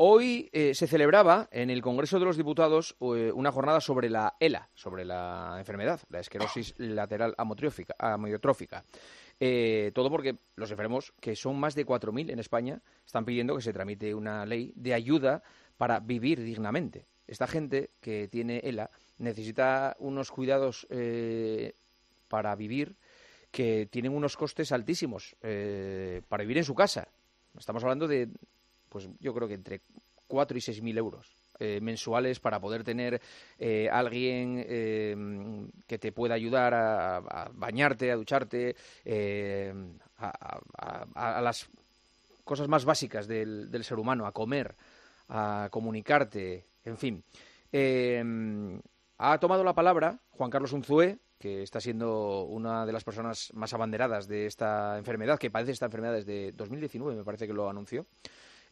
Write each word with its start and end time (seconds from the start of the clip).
hoy 0.00 0.48
eh, 0.52 0.74
se 0.74 0.86
celebraba 0.86 1.48
en 1.50 1.70
el 1.70 1.82
Congreso 1.82 2.20
de 2.20 2.24
los 2.24 2.36
Diputados 2.36 2.94
eh, 3.00 3.32
una 3.34 3.50
jornada 3.50 3.80
sobre 3.80 4.08
la 4.08 4.36
ELA, 4.38 4.68
sobre 4.74 5.04
la 5.04 5.56
enfermedad, 5.58 6.00
la 6.08 6.20
esclerosis 6.20 6.74
lateral 6.78 7.34
amiotrófica. 7.36 8.84
Eh, 9.40 9.90
todo 9.94 10.08
porque 10.08 10.36
los 10.54 10.70
enfermos, 10.70 11.12
que 11.20 11.34
son 11.34 11.58
más 11.58 11.74
de 11.74 11.84
4.000 11.84 12.30
en 12.30 12.38
España, 12.38 12.80
están 13.04 13.24
pidiendo 13.24 13.56
que 13.56 13.62
se 13.62 13.72
tramite 13.72 14.14
una 14.14 14.46
ley 14.46 14.72
de 14.76 14.94
ayuda 14.94 15.42
para 15.76 15.98
vivir 15.98 16.42
dignamente. 16.42 17.06
Esta 17.26 17.48
gente 17.48 17.90
que 18.00 18.28
tiene 18.28 18.60
ELA 18.62 18.90
necesita 19.18 19.96
unos 19.98 20.30
cuidados 20.30 20.86
para 22.28 22.54
vivir 22.54 22.94
que 23.50 23.88
tienen 23.90 24.14
unos 24.14 24.36
costes 24.36 24.70
altísimos 24.70 25.34
para 25.40 26.42
vivir 26.42 26.58
en 26.58 26.64
su 26.64 26.74
casa. 26.74 27.08
Estamos 27.56 27.82
hablando 27.82 28.06
de 28.06 28.28
pues 28.88 29.08
yo 29.20 29.34
creo 29.34 29.48
que 29.48 29.54
entre 29.54 29.82
4 30.26 30.58
y 30.58 30.60
6 30.60 30.82
mil 30.82 30.98
euros. 30.98 31.38
Eh, 31.60 31.80
mensuales 31.80 32.38
para 32.38 32.60
poder 32.60 32.84
tener 32.84 33.20
eh, 33.58 33.88
alguien 33.90 34.64
eh, 34.64 35.16
que 35.88 35.98
te 35.98 36.12
pueda 36.12 36.34
ayudar 36.34 36.72
a, 36.72 37.50
bañarte, 37.52 38.12
a 38.12 38.14
ducharte, 38.14 38.76
a, 40.18 41.40
las 41.42 41.68
cosas 42.44 42.68
más 42.68 42.84
básicas 42.84 43.26
del, 43.26 43.72
del, 43.72 43.82
ser 43.82 43.98
humano, 43.98 44.24
a 44.24 44.30
comer, 44.30 44.76
a 45.30 45.66
comunicarte, 45.72 46.64
en 46.84 46.96
fin. 46.96 47.24
ha 49.18 49.38
tomado 49.40 49.64
la 49.64 49.74
palabra 49.74 50.20
Juan 50.30 50.50
Carlos 50.50 50.72
Unzué, 50.72 51.18
que 51.40 51.64
está 51.64 51.80
siendo 51.80 52.44
una 52.44 52.86
de 52.86 52.92
las 52.92 53.02
personas 53.02 53.52
más 53.54 53.74
abanderadas 53.74 54.28
de 54.28 54.46
esta 54.46 54.96
enfermedad, 54.96 55.40
que 55.40 55.50
padece 55.50 55.72
esta 55.72 55.86
enfermedad 55.86 56.14
desde 56.14 56.52
2019, 56.52 57.16
me 57.16 57.24
parece 57.24 57.48
que 57.48 57.52
lo 57.52 57.68
anunció. 57.68 58.06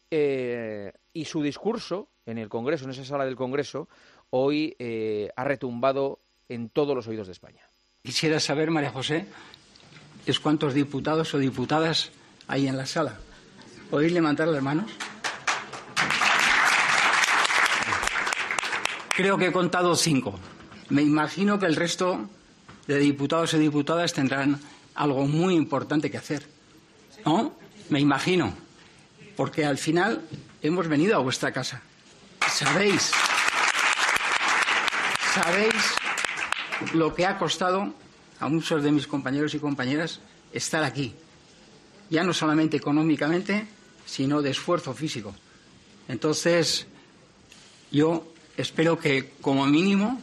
Eh, 0.09 0.93
y 1.13 1.25
su 1.25 1.41
discurso 1.41 2.09
en 2.25 2.37
el 2.37 2.49
Congreso, 2.49 2.85
en 2.85 2.91
esa 2.91 3.03
sala 3.03 3.25
del 3.25 3.35
Congreso, 3.35 3.89
hoy 4.29 4.75
eh, 4.79 5.29
ha 5.35 5.43
retumbado 5.43 6.19
en 6.49 6.69
todos 6.69 6.95
los 6.95 7.07
oídos 7.07 7.27
de 7.27 7.33
España. 7.33 7.61
Quisiera 8.03 8.39
saber, 8.39 8.71
María 8.71 8.91
José, 8.91 9.27
es 10.25 10.39
cuántos 10.39 10.73
diputados 10.73 11.33
o 11.33 11.39
diputadas 11.39 12.11
hay 12.47 12.67
en 12.67 12.77
la 12.77 12.85
sala. 12.85 13.19
¿Podéis 13.89 14.13
levantar 14.13 14.47
las 14.47 14.61
manos? 14.61 14.91
Creo 19.15 19.37
que 19.37 19.47
he 19.47 19.51
contado 19.51 19.95
cinco. 19.95 20.39
Me 20.89 21.01
imagino 21.01 21.57
que 21.57 21.65
el 21.65 21.75
resto 21.75 22.29
de 22.85 22.97
diputados 22.99 23.53
y 23.55 23.57
diputadas 23.57 24.13
tendrán 24.13 24.59
algo 24.95 25.25
muy 25.25 25.55
importante 25.55 26.11
que 26.11 26.17
hacer. 26.17 26.47
¿No? 27.25 27.55
Me 27.89 27.99
imagino 27.99 28.66
porque 29.37 29.63
al 29.63 29.77
final 29.77 30.21
hemos 30.63 30.87
venido 30.87 31.15
a 31.15 31.19
vuestra 31.19 31.53
casa. 31.53 31.81
Sabéis, 32.51 33.11
sabéis 35.33 35.75
lo 36.93 37.13
que 37.13 37.25
ha 37.25 37.37
costado 37.37 37.93
a 38.39 38.49
muchos 38.49 38.83
de 38.83 38.91
mis 38.91 39.05
compañeros 39.05 39.53
y 39.53 39.59
compañeras 39.59 40.19
estar 40.51 40.83
aquí, 40.83 41.13
ya 42.09 42.23
no 42.23 42.33
solamente 42.33 42.77
económicamente, 42.77 43.67
sino 44.05 44.41
de 44.41 44.49
esfuerzo 44.49 44.93
físico. 44.93 45.35
Entonces, 46.07 46.87
yo 47.91 48.33
espero 48.57 48.97
que 48.97 49.33
como 49.39 49.67
mínimo 49.67 50.19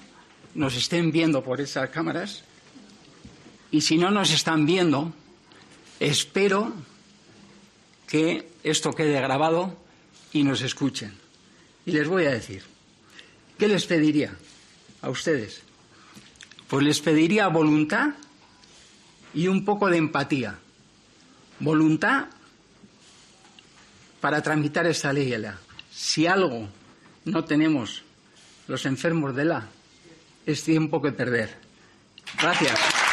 nos 0.54 0.74
estén 0.74 1.12
viendo 1.12 1.44
por 1.44 1.60
esas 1.60 1.90
cámaras 1.90 2.42
y 3.70 3.80
si 3.82 3.96
no 3.96 4.10
nos 4.10 4.32
están 4.32 4.66
viendo, 4.66 5.12
espero 6.00 6.72
que 8.08 8.53
esto 8.64 8.92
quede 8.92 9.20
grabado 9.20 9.76
y 10.32 10.42
nos 10.42 10.62
escuchen. 10.62 11.12
Y 11.86 11.92
les 11.92 12.08
voy 12.08 12.24
a 12.24 12.30
decir, 12.30 12.62
¿qué 13.58 13.68
les 13.68 13.86
pediría 13.86 14.34
a 15.02 15.10
ustedes? 15.10 15.62
Pues 16.66 16.82
les 16.84 17.00
pediría 17.00 17.46
voluntad 17.48 18.14
y 19.34 19.48
un 19.48 19.64
poco 19.64 19.88
de 19.90 19.98
empatía. 19.98 20.58
Voluntad 21.60 22.26
para 24.20 24.42
tramitar 24.42 24.86
esta 24.86 25.12
ley. 25.12 25.34
Si 25.92 26.26
algo 26.26 26.68
no 27.26 27.44
tenemos 27.44 28.02
los 28.66 28.86
enfermos 28.86 29.36
de 29.36 29.44
la, 29.44 29.68
es 30.46 30.64
tiempo 30.64 31.02
que 31.02 31.12
perder. 31.12 31.54
Gracias. 32.40 33.03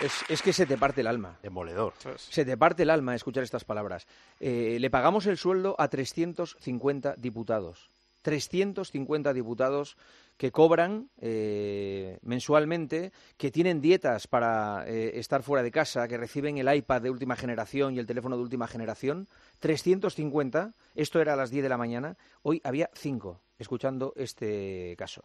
Es, 0.00 0.42
que 0.42 0.52
se 0.52 0.64
te 0.64 0.78
parte 0.78 1.00
el 1.00 1.08
alma. 1.08 1.38
Demoledor. 1.42 1.92
Se 2.16 2.44
te 2.44 2.56
parte 2.56 2.84
el 2.84 2.90
alma 2.90 3.14
escuchar 3.14 3.42
estas 3.42 3.64
palabras. 3.64 4.06
Eh, 4.38 4.76
le 4.78 4.90
pagamos 4.90 5.26
el 5.26 5.36
sueldo 5.36 5.74
a 5.78 5.88
350 5.88 7.16
diputados. 7.16 7.88
350 8.22 9.32
diputados 9.32 9.96
que 10.36 10.52
cobran 10.52 11.10
eh, 11.20 12.18
mensualmente, 12.22 13.12
que 13.36 13.50
tienen 13.50 13.80
dietas 13.80 14.28
para 14.28 14.84
eh, 14.86 15.18
estar 15.18 15.42
fuera 15.42 15.64
de 15.64 15.72
casa, 15.72 16.06
que 16.06 16.16
reciben 16.16 16.58
el 16.58 16.72
iPad 16.72 17.02
de 17.02 17.10
última 17.10 17.34
generación 17.34 17.94
y 17.94 17.98
el 17.98 18.06
teléfono 18.06 18.36
de 18.36 18.42
última 18.42 18.68
generación. 18.68 19.26
350, 19.58 20.74
esto 20.94 21.20
era 21.20 21.32
a 21.32 21.36
las 21.36 21.50
10 21.50 21.64
de 21.64 21.68
la 21.68 21.76
mañana, 21.76 22.16
hoy 22.42 22.60
había 22.62 22.88
5 22.94 23.40
escuchando 23.58 24.12
este 24.16 24.94
caso. 24.96 25.22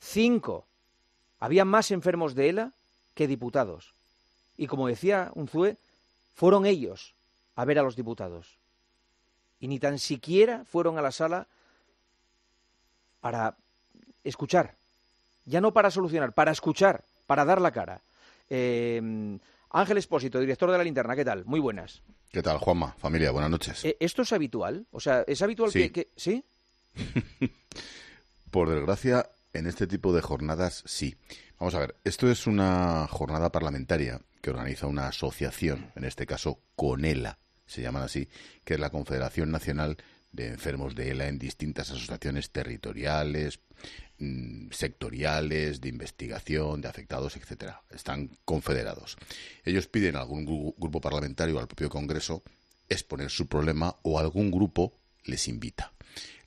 5. 0.00 0.66
Había 1.38 1.64
más 1.64 1.90
enfermos 1.90 2.34
de 2.34 2.50
ELA 2.50 2.72
que 3.14 3.26
diputados. 3.26 3.94
Y 4.62 4.68
como 4.68 4.86
decía 4.86 5.32
Unzué, 5.34 5.76
fueron 6.34 6.66
ellos 6.66 7.16
a 7.56 7.64
ver 7.64 7.80
a 7.80 7.82
los 7.82 7.96
diputados. 7.96 8.58
Y 9.58 9.66
ni 9.66 9.80
tan 9.80 9.98
siquiera 9.98 10.64
fueron 10.64 10.96
a 10.98 11.02
la 11.02 11.10
sala 11.10 11.48
para 13.20 13.56
escuchar. 14.22 14.76
Ya 15.46 15.60
no 15.60 15.72
para 15.72 15.90
solucionar, 15.90 16.32
para 16.32 16.52
escuchar, 16.52 17.02
para 17.26 17.44
dar 17.44 17.60
la 17.60 17.72
cara. 17.72 18.02
Eh, 18.50 19.36
Ángel 19.70 19.98
Espósito, 19.98 20.38
director 20.38 20.70
de 20.70 20.78
la 20.78 20.84
linterna, 20.84 21.16
¿qué 21.16 21.24
tal? 21.24 21.44
Muy 21.44 21.58
buenas. 21.58 22.00
¿Qué 22.30 22.40
tal, 22.40 22.58
Juanma? 22.58 22.94
Familia, 22.98 23.32
buenas 23.32 23.50
noches. 23.50 23.84
Eh, 23.84 23.96
¿Esto 23.98 24.22
es 24.22 24.32
habitual? 24.32 24.86
O 24.92 25.00
sea, 25.00 25.24
¿es 25.26 25.42
habitual 25.42 25.72
que, 25.72 26.06
¿Sí? 26.14 26.44
Por 28.52 28.70
desgracia, 28.70 29.28
en 29.54 29.66
este 29.66 29.88
tipo 29.88 30.12
de 30.12 30.20
jornadas 30.20 30.84
sí. 30.86 31.16
Vamos 31.62 31.76
a 31.76 31.78
ver, 31.78 31.94
esto 32.02 32.28
es 32.28 32.48
una 32.48 33.06
jornada 33.08 33.52
parlamentaria 33.52 34.20
que 34.40 34.50
organiza 34.50 34.88
una 34.88 35.06
asociación, 35.06 35.92
en 35.94 36.02
este 36.02 36.26
caso 36.26 36.58
CONELA, 36.74 37.38
se 37.66 37.82
llaman 37.82 38.02
así, 38.02 38.28
que 38.64 38.74
es 38.74 38.80
la 38.80 38.90
Confederación 38.90 39.52
Nacional 39.52 39.96
de 40.32 40.48
Enfermos 40.48 40.96
de 40.96 41.12
ELA 41.12 41.28
en 41.28 41.38
distintas 41.38 41.92
asociaciones 41.92 42.50
territoriales, 42.50 43.60
mm, 44.18 44.72
sectoriales, 44.72 45.80
de 45.80 45.88
investigación, 45.88 46.80
de 46.80 46.88
afectados, 46.88 47.36
etcétera. 47.36 47.84
Están 47.90 48.36
confederados. 48.44 49.16
Ellos 49.64 49.86
piden 49.86 50.16
a 50.16 50.22
algún 50.22 50.44
grupo 50.44 51.00
parlamentario 51.00 51.58
o 51.58 51.60
al 51.60 51.68
propio 51.68 51.90
Congreso 51.90 52.42
exponer 52.88 53.30
su 53.30 53.46
problema 53.46 53.94
o 54.02 54.18
algún 54.18 54.50
grupo 54.50 54.98
les 55.22 55.46
invita. 55.46 55.92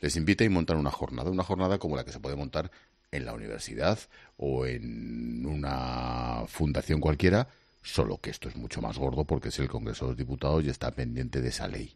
Les 0.02 0.18
invita 0.18 0.44
y 0.44 0.50
montar 0.50 0.76
una 0.76 0.92
jornada, 0.92 1.30
una 1.32 1.44
jornada 1.44 1.78
como 1.78 1.96
la 1.96 2.04
que 2.04 2.12
se 2.12 2.20
puede 2.20 2.36
montar 2.36 2.70
en 3.16 3.26
la 3.26 3.34
universidad 3.34 4.00
o 4.38 4.66
en 4.66 5.46
una 5.46 6.44
fundación 6.48 7.00
cualquiera, 7.00 7.48
solo 7.82 8.20
que 8.20 8.30
esto 8.30 8.50
es 8.50 8.56
mucho 8.56 8.82
más 8.82 8.98
gordo 8.98 9.26
porque 9.26 9.50
es 9.50 9.60
el 9.60 9.70
Congreso 9.70 10.06
de 10.06 10.12
los 10.12 10.18
Diputados 10.18 10.64
y 10.64 10.70
está 10.70 10.92
pendiente 10.92 11.42
de 11.42 11.50
esa 11.50 11.68
ley. 11.68 11.96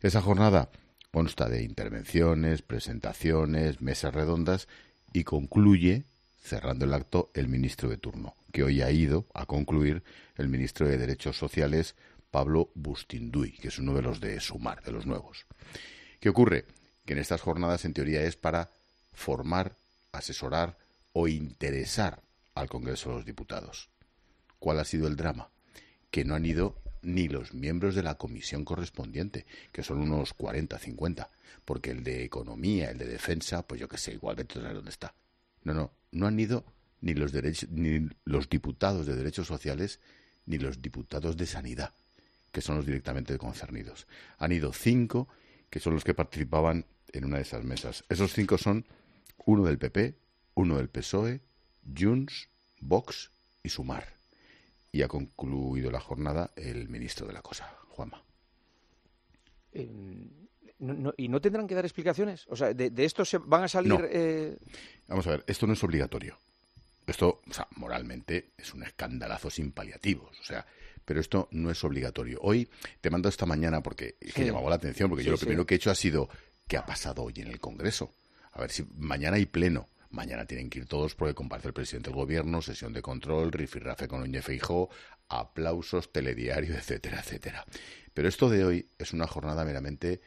Esa 0.00 0.22
jornada 0.22 0.70
consta 1.10 1.48
de 1.48 1.62
intervenciones, 1.62 2.62
presentaciones, 2.62 3.80
mesas 3.80 4.14
redondas 4.14 4.68
y 5.12 5.24
concluye, 5.24 6.04
cerrando 6.42 6.84
el 6.84 6.94
acto, 6.94 7.30
el 7.34 7.48
ministro 7.48 7.88
de 7.88 7.96
turno, 7.96 8.34
que 8.52 8.62
hoy 8.62 8.82
ha 8.82 8.90
ido 8.90 9.26
a 9.34 9.46
concluir 9.46 10.02
el 10.36 10.48
ministro 10.48 10.86
de 10.86 10.98
Derechos 10.98 11.38
Sociales, 11.38 11.96
Pablo 12.30 12.70
Bustinduy, 12.74 13.52
que 13.52 13.68
es 13.68 13.78
uno 13.78 13.94
de 13.94 14.02
los 14.02 14.20
de 14.20 14.38
Sumar, 14.40 14.82
de 14.82 14.92
los 14.92 15.06
nuevos. 15.06 15.46
¿Qué 16.20 16.28
ocurre? 16.28 16.66
Que 17.04 17.14
en 17.14 17.18
estas 17.18 17.40
jornadas, 17.40 17.84
en 17.84 17.94
teoría, 17.94 18.22
es 18.22 18.36
para 18.36 18.70
formar, 19.14 19.76
asesorar 20.18 20.78
o 21.12 21.28
interesar 21.28 22.22
al 22.54 22.68
Congreso 22.68 23.10
de 23.10 23.16
los 23.16 23.24
Diputados. 23.24 23.90
¿Cuál 24.58 24.80
ha 24.80 24.84
sido 24.84 25.06
el 25.06 25.16
drama? 25.16 25.50
Que 26.10 26.24
no 26.24 26.34
han 26.34 26.44
ido 26.44 26.80
ni 27.02 27.28
los 27.28 27.54
miembros 27.54 27.94
de 27.94 28.02
la 28.02 28.16
comisión 28.16 28.64
correspondiente, 28.64 29.46
que 29.72 29.82
son 29.82 29.98
unos 29.98 30.34
40, 30.34 30.78
50, 30.78 31.30
porque 31.64 31.90
el 31.90 32.02
de 32.02 32.24
economía, 32.24 32.90
el 32.90 32.98
de 32.98 33.06
defensa, 33.06 33.66
pues 33.66 33.80
yo 33.80 33.88
qué 33.88 33.98
sé, 33.98 34.12
igual 34.12 34.36
vete 34.36 34.58
a 34.58 34.72
dónde 34.72 34.90
está. 34.90 35.14
No, 35.62 35.74
no, 35.74 35.92
no 36.12 36.26
han 36.26 36.38
ido 36.38 36.64
ni 37.00 37.14
los, 37.14 37.32
ni 37.70 38.08
los 38.24 38.48
diputados 38.48 39.06
de 39.06 39.14
derechos 39.14 39.46
sociales 39.46 40.00
ni 40.46 40.58
los 40.58 40.80
diputados 40.80 41.36
de 41.36 41.46
sanidad, 41.46 41.92
que 42.52 42.60
son 42.60 42.76
los 42.76 42.86
directamente 42.86 43.36
concernidos. 43.38 44.06
Han 44.38 44.52
ido 44.52 44.72
cinco, 44.72 45.28
que 45.70 45.80
son 45.80 45.94
los 45.94 46.04
que 46.04 46.14
participaban 46.14 46.86
en 47.12 47.24
una 47.24 47.36
de 47.36 47.42
esas 47.42 47.64
mesas. 47.64 48.04
Esos 48.08 48.32
cinco 48.32 48.58
son 48.58 48.86
uno 49.44 49.64
del 49.64 49.78
PP, 49.78 50.14
uno 50.54 50.76
del 50.76 50.88
PSOE, 50.88 51.40
Junts, 51.96 52.48
Vox 52.80 53.30
y 53.62 53.68
Sumar 53.68 54.16
y 54.96 55.02
ha 55.02 55.08
concluido 55.08 55.90
la 55.90 56.00
jornada 56.00 56.52
el 56.56 56.88
ministro 56.88 57.26
de 57.26 57.34
la 57.34 57.42
Cosa, 57.42 57.70
Juanma. 57.90 58.22
¿Y 59.74 61.28
no 61.28 61.40
tendrán 61.40 61.66
que 61.66 61.74
dar 61.74 61.84
explicaciones? 61.84 62.46
O 62.48 62.56
sea, 62.56 62.72
¿de, 62.72 62.92
esto 63.04 63.24
se 63.24 63.36
van 63.36 63.64
a 63.64 63.68
salir...? 63.68 64.08
Eh? 64.10 64.56
Vamos 65.06 65.26
a 65.26 65.30
ver, 65.30 65.44
esto 65.46 65.66
no 65.66 65.74
es 65.74 65.84
obligatorio. 65.84 66.38
Esto, 67.06 67.42
o 67.46 67.52
sea, 67.52 67.68
moralmente 67.76 68.52
es 68.56 68.72
un 68.72 68.84
escandalazo 68.84 69.50
sin 69.50 69.70
paliativos. 69.72 70.40
O 70.40 70.44
sea, 70.44 70.66
pero 71.04 71.20
esto 71.20 71.48
no 71.50 71.70
es 71.70 71.84
obligatorio. 71.84 72.38
Hoy 72.40 72.68
te 73.02 73.10
mando 73.10 73.28
esta 73.28 73.44
mañana 73.44 73.82
porque 73.82 74.16
es 74.18 74.32
que 74.32 74.46
llamaba 74.46 74.70
la 74.70 74.76
atención, 74.76 75.10
porque 75.10 75.24
yo 75.24 75.32
lo 75.32 75.38
primero 75.38 75.66
que 75.66 75.74
he 75.74 75.76
hecho 75.76 75.90
ha 75.90 75.94
sido 75.94 76.30
¿qué 76.66 76.78
ha 76.78 76.86
pasado 76.86 77.22
hoy 77.22 77.34
en 77.36 77.48
el 77.48 77.60
Congreso? 77.60 78.14
A 78.56 78.60
ver 78.62 78.70
si 78.70 78.86
mañana 78.96 79.36
hay 79.36 79.44
pleno. 79.44 79.90
Mañana 80.08 80.46
tienen 80.46 80.70
que 80.70 80.78
ir 80.78 80.86
todos 80.86 81.14
porque 81.14 81.34
comparte 81.34 81.68
el 81.68 81.74
presidente 81.74 82.08
del 82.08 82.16
gobierno, 82.16 82.62
sesión 82.62 82.94
de 82.94 83.02
control, 83.02 83.52
rifirrafe 83.52 84.08
con 84.08 84.20
Núñez 84.20 84.46
Feijó, 84.46 84.88
aplausos, 85.28 86.10
telediario, 86.10 86.74
etcétera, 86.78 87.20
etcétera. 87.20 87.66
Pero 88.14 88.28
esto 88.28 88.48
de 88.48 88.64
hoy 88.64 88.88
es 88.96 89.12
una 89.12 89.26
jornada 89.26 89.62
meramente 89.66 90.22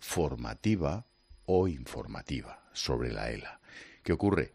formativa 0.00 1.06
o 1.46 1.68
informativa 1.68 2.64
sobre 2.72 3.12
la 3.12 3.30
ELA. 3.30 3.60
¿Qué 4.02 4.12
ocurre? 4.12 4.54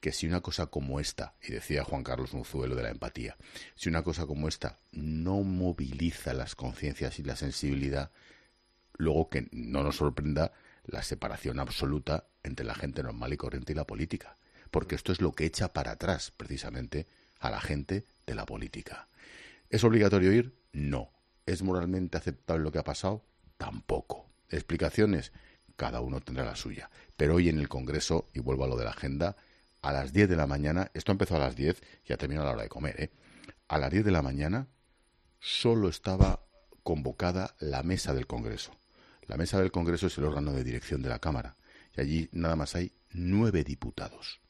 Que 0.00 0.10
si 0.10 0.26
una 0.26 0.40
cosa 0.40 0.66
como 0.66 0.98
esta, 0.98 1.34
y 1.46 1.52
decía 1.52 1.84
Juan 1.84 2.02
Carlos 2.02 2.34
Muzuelo 2.34 2.74
de 2.74 2.82
la 2.82 2.90
empatía, 2.90 3.36
si 3.76 3.88
una 3.88 4.02
cosa 4.02 4.26
como 4.26 4.48
esta 4.48 4.80
no 4.90 5.42
moviliza 5.42 6.34
las 6.34 6.56
conciencias 6.56 7.20
y 7.20 7.22
la 7.22 7.36
sensibilidad, 7.36 8.10
luego 8.94 9.30
que 9.30 9.46
no 9.52 9.84
nos 9.84 9.96
sorprenda 9.96 10.52
la 10.86 11.04
separación 11.04 11.60
absoluta 11.60 12.26
entre 12.44 12.64
la 12.64 12.74
gente 12.74 13.02
normal 13.02 13.32
y 13.32 13.36
corriente 13.36 13.72
y 13.72 13.76
la 13.76 13.86
política, 13.86 14.36
porque 14.70 14.94
esto 14.94 15.10
es 15.10 15.20
lo 15.20 15.32
que 15.32 15.46
echa 15.46 15.72
para 15.72 15.92
atrás 15.92 16.32
precisamente 16.36 17.06
a 17.40 17.50
la 17.50 17.60
gente 17.60 18.04
de 18.26 18.34
la 18.34 18.46
política. 18.46 19.08
¿Es 19.70 19.82
obligatorio 19.82 20.32
ir? 20.32 20.54
No. 20.72 21.10
¿Es 21.46 21.62
moralmente 21.62 22.16
aceptable 22.16 22.62
lo 22.62 22.72
que 22.72 22.78
ha 22.78 22.84
pasado? 22.84 23.24
Tampoco. 23.56 24.30
¿Explicaciones? 24.48 25.32
Cada 25.76 26.00
uno 26.00 26.20
tendrá 26.20 26.44
la 26.44 26.56
suya. 26.56 26.90
Pero 27.16 27.34
hoy 27.34 27.48
en 27.48 27.58
el 27.58 27.68
Congreso, 27.68 28.28
y 28.32 28.40
vuelvo 28.40 28.64
a 28.64 28.68
lo 28.68 28.76
de 28.76 28.84
la 28.84 28.90
agenda, 28.90 29.36
a 29.82 29.92
las 29.92 30.12
10 30.12 30.28
de 30.28 30.36
la 30.36 30.46
mañana, 30.46 30.90
esto 30.94 31.12
empezó 31.12 31.36
a 31.36 31.40
las 31.40 31.56
10, 31.56 31.82
ya 32.06 32.16
terminó 32.16 32.42
a 32.42 32.44
la 32.44 32.52
hora 32.52 32.62
de 32.62 32.68
comer, 32.68 33.00
¿eh? 33.00 33.10
A 33.68 33.78
las 33.78 33.90
10 33.90 34.04
de 34.04 34.10
la 34.10 34.22
mañana 34.22 34.68
solo 35.40 35.88
estaba 35.88 36.40
convocada 36.82 37.54
la 37.58 37.82
mesa 37.82 38.14
del 38.14 38.26
Congreso. 38.26 38.72
La 39.26 39.36
mesa 39.36 39.58
del 39.60 39.72
Congreso 39.72 40.06
es 40.06 40.16
el 40.18 40.24
órgano 40.24 40.52
de 40.52 40.64
dirección 40.64 41.02
de 41.02 41.08
la 41.08 41.18
Cámara. 41.18 41.56
Y 41.96 42.00
allí 42.00 42.28
nada 42.32 42.56
más 42.56 42.74
hay 42.74 42.92
nueve 43.12 43.64
diputados 43.64 44.40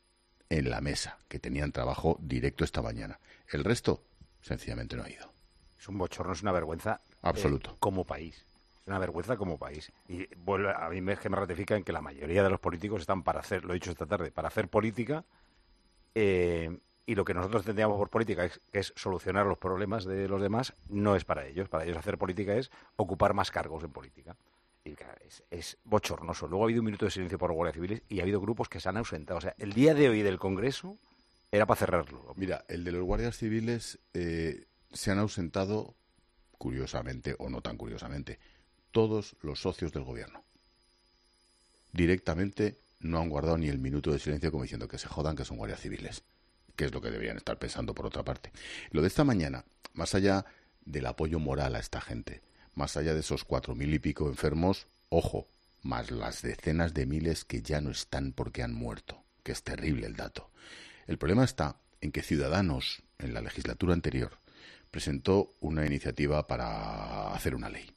en 0.49 0.71
la 0.71 0.81
mesa 0.81 1.19
que 1.29 1.39
tenían 1.39 1.73
trabajo 1.73 2.17
directo 2.21 2.65
esta 2.65 2.83
mañana. 2.83 3.19
El 3.49 3.65
resto 3.65 4.03
sencillamente 4.41 4.97
no 4.97 5.05
ha 5.05 5.11
ido. 5.11 5.33
Es 5.79 5.89
un 5.89 5.99
bochorno, 5.99 6.33
es 6.33 6.43
una 6.43 6.53
vergüenza. 6.53 7.01
Eh, 7.05 7.17
Absoluto. 7.23 7.77
como 7.79 8.05
país. 8.05 8.45
Es 8.81 8.87
una 8.87 8.99
vergüenza 8.99 9.37
como 9.37 9.59
país. 9.59 9.93
Y 10.09 10.27
vuelve, 10.37 10.73
a 10.75 10.89
mí 10.89 11.01
me, 11.01 11.17
que 11.17 11.29
me 11.29 11.37
ratifica 11.37 11.77
en 11.77 11.85
que 11.85 11.93
la 11.93 12.01
mayoría 12.01 12.43
de 12.43 12.51
los 12.51 12.61
políticos 12.61 13.03
están 13.03 13.23
para 13.23 13.41
hacer, 13.41 13.65
lo 13.65 13.73
he 13.73 13.75
dicho 13.75 13.91
esta 13.91 14.07
tarde, 14.07 14.31
para 14.31 14.49
hacer 14.49 14.69
política. 14.69 15.25
Eh, 16.15 16.79
y 17.07 17.15
lo 17.15 17.25
que 17.25 17.35
nosotros 17.35 17.63
entendíamos 17.63 17.99
por 17.99 18.09
política, 18.09 18.45
es, 18.47 18.61
que 18.73 18.79
es 18.79 18.95
solucionar 18.97 19.45
los 19.45 19.59
problemas 19.59 20.07
de 20.07 20.27
los 20.27 20.41
demás, 20.41 20.73
no 20.89 21.17
es 21.17 21.25
para 21.25 21.47
ellos. 21.47 21.69
Para 21.69 21.85
ellos 21.85 21.99
hacer 21.99 22.17
política 22.17 22.55
es 22.55 22.71
ocupar 22.97 23.35
más 23.35 23.51
cargos 23.51 23.85
en 23.85 23.91
política 23.91 24.37
es, 25.51 25.79
bochornoso. 25.85 26.47
Luego 26.47 26.65
ha 26.65 26.67
habido 26.67 26.81
un 26.81 26.87
minuto 26.87 27.05
de 27.05 27.11
silencio 27.11 27.39
por 27.39 27.53
Guardia 27.53 27.75
Civiles 27.75 28.03
y 28.09 28.21
ha 28.21 28.23
habido 28.23 28.41
grupos 28.41 28.69
que 28.69 28.81
se 28.81 28.89
han 28.89 28.97
ausentado. 28.97 29.39
O 29.39 29.41
sea, 29.41 29.55
el 29.59 29.73
día 29.73 29.95
de 29.95 30.09
hoy 30.09 30.23
del 30.23 30.39
Congreso 30.39 30.99
era 31.51 31.67
para 31.67 31.79
cerrarlo. 31.79 32.35
Mira, 32.37 32.65
el 32.69 32.85
de 32.85 32.93
los 32.93 33.05
guardias 33.05 33.37
civiles 33.37 33.99
eh, 34.13 34.67
se 34.93 35.11
han 35.11 35.19
ausentado, 35.19 35.95
curiosamente 36.59 37.35
o 37.39 37.49
no 37.49 37.61
tan 37.61 37.77
curiosamente, 37.77 38.39
todos 38.91 39.37
los 39.41 39.61
socios 39.61 39.93
del 39.93 40.05
gobierno. 40.05 40.43
Directamente 41.93 42.77
no 43.01 43.21
han 43.21 43.29
guardado 43.29 43.59
ni 43.59 43.69
el 43.69 43.79
minuto 43.79 44.11
de 44.11 44.19
silencio 44.19 44.51
como 44.51 44.65
diciendo 44.65 44.89
que 44.89 44.99
se 44.99 45.09
jodan 45.09 45.37
que 45.37 45.45
son 45.45 45.59
guardias 45.59 45.81
civiles, 45.81 46.23
que 46.77 46.87
es 46.87 46.93
lo 46.93 47.01
que 47.01 47.11
deberían 47.11 47.37
estar 47.37 47.59
pensando 47.59 47.95
por 47.95 48.07
otra 48.07 48.25
parte. 48.25 48.51
Lo 48.91 49.01
de 49.01 49.09
esta 49.09 49.25
mañana, 49.25 49.65
más 49.93 50.15
allá 50.15 50.45
del 50.85 51.07
apoyo 51.07 51.39
moral 51.39 51.77
a 51.77 51.79
esta 51.79 52.01
gente, 52.01 52.43
más 52.75 52.97
allá 52.97 53.15
de 53.15 53.21
esos 53.21 53.45
cuatro 53.45 53.75
mil 53.75 53.93
y 53.95 53.99
pico 53.99 54.29
enfermos, 54.29 54.87
ojo, 55.09 55.49
más 55.83 56.11
las 56.11 56.43
decenas 56.43 56.95
de 56.95 57.07
miles 57.07 57.45
que 57.45 57.63
ya 57.63 57.81
no 57.81 57.91
están 57.91 58.33
porque 58.33 58.63
han 58.63 58.75
muerto, 58.75 59.23
que 59.43 59.53
es 59.53 59.63
terrible 59.63 60.07
el 60.07 60.17
dato. 60.17 60.51
El 61.07 61.19
problema 61.19 61.45
está 61.45 61.77
en 62.01 62.13
que 62.13 62.23
Ciudadanos, 62.23 63.03
en 63.19 63.35
la 63.35 63.41
legislatura 63.41 63.95
anterior, 63.95 64.39
presentó 64.91 65.55
una 65.61 65.85
iniciativa 65.87 66.47
para 66.47 67.35
hacer 67.35 67.55
una 67.55 67.69
ley. 67.69 67.91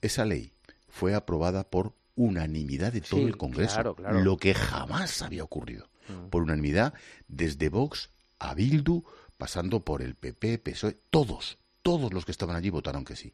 Esa 0.00 0.24
ley 0.24 0.52
fue 0.88 1.14
aprobada 1.14 1.64
por 1.64 1.94
unanimidad 2.16 2.92
de 2.92 3.00
todo 3.00 3.26
el 3.26 3.36
Congreso, 3.36 3.96
lo 4.10 4.36
que 4.36 4.54
jamás 4.54 5.22
había 5.22 5.44
ocurrido. 5.44 5.88
Mm. 6.08 6.28
Por 6.28 6.42
unanimidad, 6.42 6.94
desde 7.28 7.68
Vox 7.68 8.10
a 8.38 8.54
Bildu, 8.54 9.04
pasando 9.38 9.80
por 9.80 10.02
el 10.02 10.14
PP, 10.14 10.58
PSOE, 10.58 10.98
todos, 11.10 11.58
todos 11.82 12.12
los 12.12 12.24
que 12.24 12.32
estaban 12.32 12.56
allí 12.56 12.70
votaron 12.70 13.04
que 13.04 13.16
sí. 13.16 13.32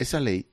Esa 0.00 0.18
ley 0.18 0.50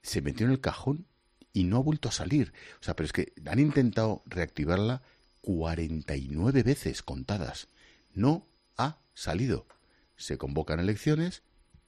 se 0.00 0.22
metió 0.22 0.46
en 0.46 0.52
el 0.52 0.60
cajón 0.60 1.08
y 1.52 1.64
no 1.64 1.78
ha 1.78 1.82
vuelto 1.82 2.08
a 2.08 2.12
salir. 2.12 2.52
O 2.80 2.84
sea, 2.84 2.94
pero 2.94 3.06
es 3.06 3.12
que 3.12 3.32
han 3.44 3.58
intentado 3.58 4.22
reactivarla 4.26 5.02
49 5.40 6.62
veces 6.62 7.02
contadas. 7.02 7.66
No 8.14 8.46
ha 8.76 9.00
salido. 9.12 9.66
Se 10.16 10.38
convocan 10.38 10.78
elecciones 10.78 11.42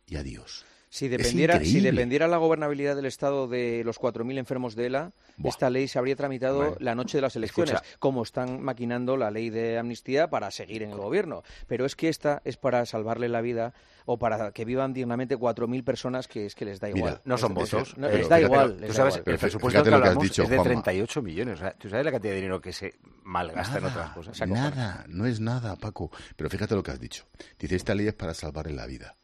y 0.06 0.17
adiós. 0.17 0.65
Si 0.90 1.08
dependiera, 1.08 1.61
si 1.61 1.81
dependiera 1.81 2.29
la 2.29 2.38
gobernabilidad 2.38 2.96
del 2.96 3.06
Estado 3.06 3.46
de 3.46 3.82
los 3.85 4.00
4.000 4.00 4.38
enfermos 4.38 4.75
de 4.75 4.87
ELA, 4.87 5.12
esta 5.44 5.70
ley 5.70 5.88
se 5.88 5.99
habría 5.99 6.17
tramitado 6.17 6.76
la 6.81 6.94
noche 6.94 7.19
de 7.19 7.23
las 7.23 7.37
elecciones, 7.37 7.76
como 7.99 8.23
están 8.23 8.62
maquinando 8.62 9.17
la 9.17 9.31
ley 9.31 9.50
de 9.50 9.79
amnistía 9.79 10.31
para 10.31 10.50
seguir 10.50 10.82
en 10.82 10.90
el 10.90 10.99
gobierno. 10.99 11.43
Pero 11.67 11.85
es 11.85 11.96
que 11.96 12.08
esta 12.08 12.40
es 12.44 12.56
para 12.56 12.87
salvarle 12.87 13.29
la 13.29 13.40
vida 13.40 13.75
o 14.06 14.19
para 14.19 14.52
que 14.52 14.64
vivan 14.64 14.94
dignamente 14.94 15.38
4.000 15.38 15.85
personas 15.85 16.29
que 16.29 16.46
es 16.46 16.55
que 16.55 16.64
les 16.64 16.81
da 16.81 16.88
igual. 16.88 17.20
no 17.25 17.37
son 17.37 17.52
votos. 17.52 17.96
les 17.99 18.29
da 18.29 18.40
igual. 18.40 18.81
tú 18.87 18.93
sabes, 18.94 19.20
el 19.25 19.38
presupuesto 19.38 19.82
que 19.82 19.94
hablamos 19.94 20.23
dicho, 20.23 20.44
es 20.44 20.49
de 20.49 20.58
38 20.58 21.23
millones. 21.23 21.61
tú 21.79 21.90
sabes 21.90 22.05
la 22.05 22.12
cantidad 22.12 22.32
de 22.32 22.37
dinero 22.37 22.61
que 22.61 22.73
se 22.73 22.94
malgasta 23.25 23.79
en 23.79 23.85
otras 23.85 24.11
cosas. 24.11 24.49
Nada, 24.49 25.05
no 25.08 25.26
es 25.26 25.40
nada, 25.40 25.76
Paco. 25.76 26.11
Pero 26.37 26.49
fíjate 26.49 26.75
lo 26.75 26.82
que 26.82 26.93
has 26.93 27.00
dicho. 27.00 27.26
Dice, 27.58 27.76
esta 27.76 27.94
ley 27.94 28.06
es 28.06 28.14
para 28.14 28.32
salvarle 28.32 28.73
la 28.73 28.87
vida. 28.87 29.14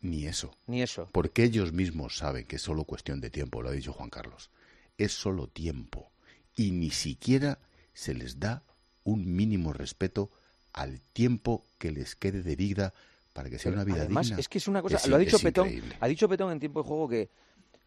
Ni 0.00 0.26
eso. 0.26 0.56
Ni 0.66 0.82
eso. 0.82 1.08
Porque 1.12 1.44
ellos 1.44 1.72
mismos 1.72 2.16
saben 2.18 2.46
que 2.46 2.56
es 2.56 2.62
solo 2.62 2.84
cuestión 2.84 3.20
de 3.20 3.30
tiempo, 3.30 3.62
lo 3.62 3.68
ha 3.68 3.72
dicho 3.72 3.92
Juan 3.92 4.10
Carlos. 4.10 4.50
Es 4.96 5.12
solo 5.12 5.46
tiempo. 5.48 6.10
Y 6.56 6.70
ni 6.70 6.90
siquiera 6.90 7.58
se 7.94 8.14
les 8.14 8.38
da 8.38 8.62
un 9.04 9.34
mínimo 9.36 9.72
respeto 9.72 10.30
al 10.72 11.00
tiempo 11.12 11.64
que 11.78 11.90
les 11.90 12.14
quede 12.14 12.42
de 12.42 12.56
vida 12.56 12.94
para 13.32 13.50
que 13.50 13.58
sea 13.58 13.72
una 13.72 13.84
vida 13.84 14.02
Además, 14.02 14.32
es 14.32 14.48
que 14.48 14.58
es 14.58 14.68
una 14.68 14.82
cosa, 14.82 15.00
lo 15.08 15.16
ha 15.16 15.18
dicho 15.18 15.38
Petón, 15.38 15.68
ha 16.00 16.08
dicho 16.08 16.28
Petón 16.28 16.52
en 16.52 16.60
tiempo 16.60 16.82
de 16.82 16.88
juego 16.88 17.08
que 17.08 17.30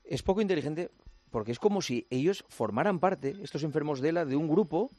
es 0.05 0.23
poco 0.23 0.41
inteligente 0.41 0.89
porque 1.29 1.51
es 1.51 1.59
como 1.59 1.81
si 1.81 2.05
ellos 2.09 2.43
formaran 2.49 2.99
parte, 2.99 3.35
estos 3.41 3.63
enfermos 3.63 4.01
de 4.01 4.09
ELA, 4.09 4.25
de 4.25 4.35
un 4.35 4.49
grupo 4.49 4.91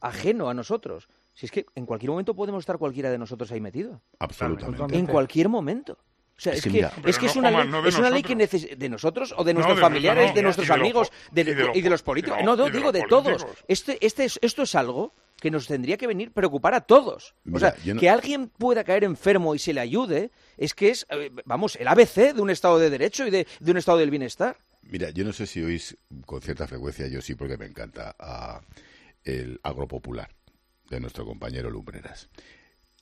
ajeno 0.00 0.48
a 0.48 0.54
nosotros. 0.54 1.08
Si 1.34 1.46
es 1.46 1.52
que 1.52 1.66
en 1.74 1.86
cualquier 1.86 2.10
momento 2.10 2.34
podemos 2.34 2.60
estar 2.60 2.78
cualquiera 2.78 3.10
de 3.10 3.18
nosotros 3.18 3.50
ahí 3.52 3.60
metido. 3.60 4.00
Absolutamente. 4.18 4.96
En 4.96 5.06
cualquier 5.06 5.48
momento. 5.48 5.98
O 6.38 6.40
sea, 6.40 6.52
es, 6.52 6.62
que, 6.62 6.88
es, 7.04 7.18
que 7.18 7.26
es, 7.26 7.34
una, 7.34 7.50
ley, 7.50 7.68
es 7.84 7.98
una 7.98 8.10
ley 8.10 8.22
que 8.22 8.36
de 8.36 8.88
nosotros 8.88 9.34
o 9.36 9.42
de 9.42 9.52
nuestros 9.54 9.80
familiares, 9.80 10.32
de 10.32 10.42
nuestros 10.42 10.70
amigos 10.70 11.10
y 11.34 11.42
de, 11.82 11.90
los 11.90 12.02
políticos. 12.02 12.38
no, 12.44 12.54
no, 12.54 12.70
digo 12.70 12.92
de, 12.92 13.02
todos. 13.08 13.44
Este, 13.66 13.98
este 14.00 14.28
esto 14.40 14.62
es 14.62 14.74
algo 14.76 15.12
que 15.40 15.50
nos 15.50 15.66
tendría 15.66 15.96
que 15.96 16.06
venir 16.06 16.30
preocupar 16.30 16.74
a 16.74 16.82
todos. 16.82 17.34
o 17.52 17.58
sea, 17.58 17.74
que 17.74 18.08
alguien 18.08 18.48
pueda 18.48 18.84
caer 18.84 19.02
enfermo 19.02 19.56
y 19.56 19.58
se 19.58 19.72
le 19.72 19.80
ayude 19.80 20.30
es 20.56 20.74
que 20.74 20.90
es, 20.90 21.06
eh, 21.10 21.32
vamos, 21.44 21.74
el 21.74 21.88
ABC 21.88 22.34
de 22.34 22.40
un 22.40 22.50
Estado 22.50 22.78
de 22.78 22.90
Derecho 22.90 23.26
y 23.26 23.30
de, 23.30 23.46
un 23.66 23.76
Estado 23.76 23.98
del 23.98 24.10
bienestar. 24.10 24.58
Mira, 24.82 25.10
yo 25.10 25.24
no 25.24 25.32
sé 25.32 25.44
si 25.44 25.60
oís 25.60 25.96
con 26.24 26.40
cierta 26.40 26.68
frecuencia, 26.68 27.08
yo 27.08 27.20
sí 27.20 27.34
porque 27.34 27.56
me 27.56 27.66
encanta, 27.66 28.14
el 29.24 29.58
agropopular 29.64 30.30
de 30.88 31.00
nuestro 31.00 31.26
compañero 31.26 31.68
Lumbreras. 31.68 32.28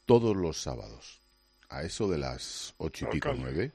Todos 0.06 0.34
los 0.34 0.60
sábados 0.62 1.20
a 1.76 1.82
eso 1.84 2.08
de 2.08 2.18
las 2.18 2.74
ocho 2.78 3.06
y 3.06 3.12
pico, 3.12 3.34
nueve. 3.34 3.72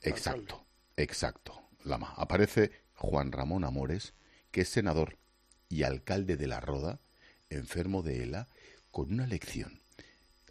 Exacto, 0.00 0.64
exacto. 0.96 1.68
Lama. 1.84 2.14
Aparece 2.16 2.72
Juan 2.94 3.32
Ramón 3.32 3.64
Amores, 3.64 4.14
que 4.50 4.62
es 4.62 4.68
senador 4.68 5.18
y 5.68 5.82
alcalde 5.82 6.36
de 6.36 6.46
La 6.46 6.60
Roda, 6.60 7.00
enfermo 7.50 8.02
de 8.02 8.22
ELA, 8.22 8.48
con 8.90 9.12
una 9.12 9.26
lección. 9.26 9.80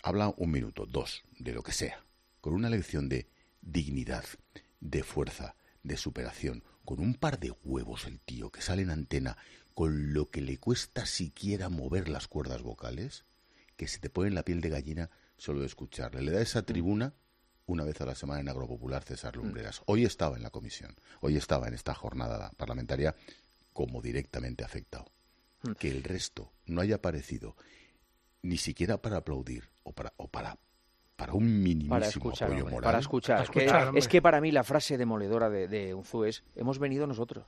Habla 0.03 0.33
un 0.37 0.51
minuto, 0.51 0.85
dos, 0.85 1.23
de 1.39 1.53
lo 1.53 1.63
que 1.63 1.71
sea, 1.71 2.03
con 2.41 2.53
una 2.53 2.69
lección 2.69 3.09
de 3.09 3.27
dignidad, 3.61 4.25
de 4.79 5.03
fuerza, 5.03 5.55
de 5.81 5.97
superación, 5.97 6.63
con 6.85 6.99
un 6.99 7.15
par 7.15 7.39
de 7.39 7.51
huevos 7.63 8.05
el 8.05 8.19
tío 8.19 8.51
que 8.51 8.61
sale 8.61 8.81
en 8.83 8.91
antena, 8.91 9.37
con 9.73 10.13
lo 10.13 10.29
que 10.29 10.41
le 10.41 10.57
cuesta 10.57 11.05
siquiera 11.05 11.69
mover 11.69 12.09
las 12.09 12.27
cuerdas 12.27 12.61
vocales, 12.61 13.25
que 13.77 13.87
se 13.87 13.99
te 13.99 14.09
pone 14.09 14.27
en 14.27 14.35
la 14.35 14.45
piel 14.45 14.61
de 14.61 14.69
gallina 14.69 15.09
solo 15.43 15.59
de 15.59 15.65
escucharle. 15.65 16.21
Le 16.21 16.31
da 16.31 16.41
esa 16.41 16.61
mm. 16.61 16.65
tribuna 16.65 17.13
una 17.65 17.83
vez 17.83 17.99
a 17.99 18.05
la 18.05 18.15
semana 18.15 18.39
en 18.39 18.49
Agropopular 18.49 19.03
César 19.03 19.35
mm. 19.37 19.41
Lumbreras. 19.41 19.81
Hoy 19.85 20.05
estaba 20.05 20.37
en 20.37 20.43
la 20.43 20.49
comisión, 20.49 20.95
hoy 21.19 21.35
estaba 21.35 21.67
en 21.67 21.73
esta 21.73 21.93
jornada 21.93 22.51
parlamentaria 22.55 23.13
como 23.73 24.01
directamente 24.01 24.63
afectado. 24.63 25.05
Hmm. 25.63 25.73
Que 25.73 25.89
el 25.89 26.03
resto 26.03 26.51
no 26.65 26.81
haya 26.81 26.95
aparecido 26.95 27.55
ni 28.41 28.57
siquiera 28.57 29.01
para 29.01 29.17
aplaudir 29.17 29.69
o 29.83 29.93
para, 29.93 30.13
o 30.17 30.27
para, 30.27 30.57
para 31.15 31.33
un 31.33 31.61
minimísimo 31.63 31.89
Para 31.89 32.07
escuchar, 32.07 32.47
apoyo 32.47 32.63
hombre, 32.63 32.75
moral. 32.75 32.87
para 32.87 32.99
escuchar. 32.99 33.35
Para 33.37 33.43
Es 33.43 33.49
que- 33.49 33.59
escuchar, 33.59 33.87
hombre. 33.87 33.99
es 33.99 34.07
que 34.07 34.21
para 34.21 34.41
mí 34.41 34.51
la 34.51 34.63
frase 34.63 34.97
demoledora 34.97 35.49
de, 35.49 35.67
de 35.67 35.93
Unzu 35.93 36.25
es, 36.25 36.43
hemos 36.55 36.79
venido 36.79 37.07
nosotros. 37.07 37.45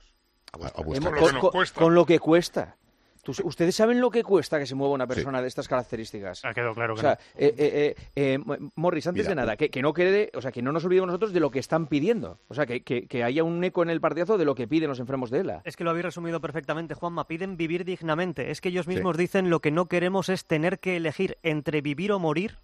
A, 0.52 0.72
Hemos- 0.80 1.72
con 1.72 1.94
lo 1.94 2.06
que 2.06 2.18
cuesta. 2.18 2.78
Tú- 3.26 3.34
¿Ustedes 3.42 3.74
saben 3.74 4.00
lo 4.00 4.08
que 4.10 4.22
cuesta 4.22 4.56
que 4.60 4.66
se 4.66 4.76
mueva 4.76 4.94
una 4.94 5.06
persona 5.08 5.42
de 5.42 5.48
estas 5.48 5.66
características? 5.66 6.44
Ha 6.44 6.54
quedado 6.54 6.74
claro 6.74 6.92
O 6.92 6.96
que 6.96 7.00
sea, 7.02 7.18
no. 7.34 7.40
eh, 7.40 7.54
eh, 7.58 7.94
eh, 8.14 8.32
eh, 8.34 8.38
Mo- 8.38 8.56
Morris, 8.76 9.06
antes 9.08 9.24
Mira, 9.24 9.30
de 9.30 9.34
nada, 9.34 9.56
que, 9.56 9.68
que 9.68 9.82
no 9.82 9.92
quede, 9.92 10.30
o 10.34 10.40
sea, 10.40 10.52
que 10.52 10.62
no 10.62 10.70
nos 10.70 10.84
olvidemos 10.84 11.08
nosotros 11.08 11.32
de 11.32 11.40
lo 11.40 11.50
que 11.50 11.58
están 11.58 11.88
pidiendo. 11.88 12.38
O 12.46 12.54
sea, 12.54 12.66
que, 12.66 12.84
que- 12.84 13.08
que 13.08 13.24
haya 13.24 13.42
un 13.42 13.64
eco 13.64 13.82
en 13.82 13.90
el 13.90 14.00
partidazo 14.00 14.38
de 14.38 14.44
lo 14.44 14.54
que 14.54 14.68
piden 14.68 14.88
los 14.88 15.00
enfermos 15.00 15.30
de 15.30 15.40
ELA. 15.40 15.62
Es 15.64 15.74
que 15.76 15.82
lo 15.82 15.90
habéis 15.90 16.04
resumido 16.04 16.40
perfectamente, 16.40 16.94
Juanma. 16.94 17.26
Piden 17.26 17.56
vivir 17.56 17.84
dignamente. 17.84 18.52
Es 18.52 18.60
que 18.60 18.68
ellos 18.68 18.86
mismos 18.86 19.16
dicen 19.16 19.50
lo 19.50 19.58
que 19.60 19.72
no 19.72 19.86
queremos 19.86 20.28
es 20.28 20.44
tener 20.44 20.78
que 20.78 20.96
elegir 20.96 21.36
entre 21.42 21.80
vivir 21.80 22.12
o 22.12 22.20
morir 22.20 22.58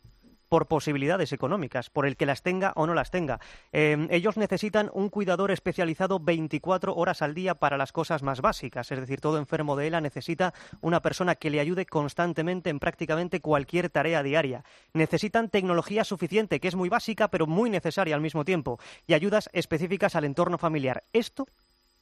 por 0.52 0.66
posibilidades 0.66 1.32
económicas, 1.32 1.88
por 1.88 2.04
el 2.04 2.18
que 2.18 2.26
las 2.26 2.42
tenga 2.42 2.74
o 2.76 2.86
no 2.86 2.92
las 2.92 3.10
tenga. 3.10 3.40
Eh, 3.72 4.06
ellos 4.10 4.36
necesitan 4.36 4.90
un 4.92 5.08
cuidador 5.08 5.50
especializado 5.50 6.20
24 6.20 6.94
horas 6.94 7.22
al 7.22 7.32
día 7.32 7.54
para 7.54 7.78
las 7.78 7.90
cosas 7.90 8.22
más 8.22 8.42
básicas. 8.42 8.92
Es 8.92 9.00
decir, 9.00 9.22
todo 9.22 9.38
enfermo 9.38 9.76
de 9.76 9.86
ELA 9.86 10.02
necesita 10.02 10.52
una 10.82 11.00
persona 11.00 11.36
que 11.36 11.48
le 11.48 11.58
ayude 11.58 11.86
constantemente 11.86 12.68
en 12.68 12.80
prácticamente 12.80 13.40
cualquier 13.40 13.88
tarea 13.88 14.22
diaria. 14.22 14.62
Necesitan 14.92 15.48
tecnología 15.48 16.04
suficiente, 16.04 16.60
que 16.60 16.68
es 16.68 16.76
muy 16.76 16.90
básica, 16.90 17.28
pero 17.28 17.46
muy 17.46 17.70
necesaria 17.70 18.14
al 18.14 18.20
mismo 18.20 18.44
tiempo, 18.44 18.78
y 19.06 19.14
ayudas 19.14 19.48
específicas 19.54 20.16
al 20.16 20.26
entorno 20.26 20.58
familiar. 20.58 21.04
Esto 21.14 21.46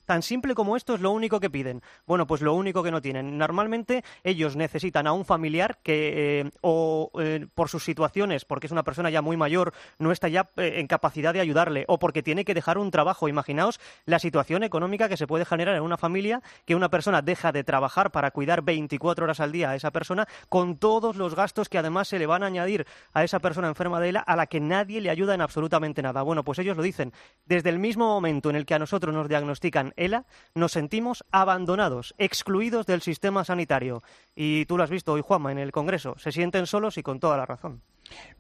Tan 0.07 0.23
simple 0.23 0.55
como 0.55 0.77
esto 0.77 0.95
es 0.95 1.01
lo 1.01 1.13
único 1.13 1.41
que 1.41 1.51
piden. 1.51 1.83
Bueno, 2.07 2.27
pues 2.27 2.43
lo 2.43 2.55
único 2.55 2.83
que 2.83 2.91
no 2.91 3.01
tienen. 3.01 3.39
Normalmente 3.39 4.03
ellos 4.25 4.57
necesitan 4.57 5.07
a 5.07 5.13
un 5.13 5.25
familiar 5.25 5.79
que, 5.83 6.41
eh, 6.41 6.51
o 6.63 7.11
eh, 7.21 7.47
por 7.55 7.69
sus 7.69 7.85
situaciones, 7.85 8.45
porque 8.45 8.67
es 8.67 8.73
una 8.73 8.83
persona 8.83 9.11
ya 9.11 9.23
muy 9.23 9.37
mayor, 9.37 9.73
no 9.99 10.11
está 10.13 10.29
ya 10.29 10.51
eh, 10.57 10.75
en 10.77 10.87
capacidad 10.87 11.33
de 11.33 11.41
ayudarle, 11.41 11.85
o 11.89 11.99
porque 11.99 12.23
tiene 12.23 12.45
que 12.45 12.55
dejar 12.55 12.79
un 12.79 12.91
trabajo. 12.91 13.29
Imaginaos 13.29 13.81
la 14.05 14.19
situación 14.19 14.63
económica 14.63 15.09
que 15.09 15.17
se 15.17 15.27
puede 15.27 15.45
generar 15.45 15.77
en 15.77 15.83
una 15.83 15.97
familia 15.97 16.43
que 16.65 16.75
una 16.75 16.89
persona 16.89 17.23
deja 17.23 17.53
de 17.53 17.65
trabajar 17.65 18.11
para 18.11 18.31
cuidar 18.31 18.63
24 18.63 19.25
horas 19.25 19.41
al 19.41 19.53
día 19.53 19.71
a 19.71 19.77
esa 19.77 19.91
persona, 19.91 20.27
con 20.49 20.77
todos 20.77 21.17
los 21.17 21.35
gastos 21.35 21.69
que 21.69 21.79
además 21.79 22.09
se 22.09 22.19
le 22.19 22.27
van 22.27 22.43
a 22.43 22.47
añadir 22.47 22.87
a 23.13 23.25
esa 23.25 23.39
persona 23.39 23.69
enferma 23.69 24.01
de 24.01 24.11
ELA, 24.11 24.21
a 24.21 24.37
la 24.37 24.47
que 24.47 24.61
nadie 24.61 25.01
le 25.01 25.11
ayuda 25.11 25.35
en 25.35 25.41
absolutamente 25.41 26.03
nada. 26.03 26.23
Bueno, 26.23 26.45
pues 26.45 26.59
ellos 26.59 26.77
lo 26.77 26.83
dicen. 26.83 27.13
Desde 27.47 27.71
el 27.71 27.79
mismo 27.79 28.07
momento 28.07 28.51
en 28.51 28.57
el 28.57 28.67
que 28.67 28.75
a 28.75 28.79
nosotros 28.79 29.15
nos 29.15 29.29
diagnostican 29.29 29.90
ELA, 29.97 30.27
nos 30.55 30.73
sentimos 30.73 31.25
abandonados, 31.31 32.15
excluidos 32.19 32.87
del 32.87 33.03
sistema 33.03 33.45
sanitario. 33.45 34.03
Y 34.35 34.65
tú 34.67 34.77
lo 34.77 34.85
has 34.85 34.91
visto 34.91 35.13
hoy, 35.13 35.21
Juanma, 35.21 35.53
en 35.53 35.59
el 35.59 35.73
Congreso. 35.73 36.17
Se 36.19 36.33
sienten 36.33 36.67
solos 36.67 36.99
y 36.99 37.03
con 37.03 37.21
toda 37.21 37.37
la 37.37 37.47
razón. 37.47 37.83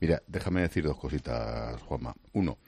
Mira, 0.00 0.23
déjame 0.26 0.62
decir 0.62 0.85
dos 0.85 0.97
cositas, 0.97 1.80
Juanma. 1.83 2.14
Uno, 2.33 2.59